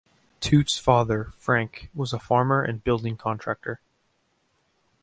[0.39, 3.81] Toots' father, Frank, was a farmer and building contractor.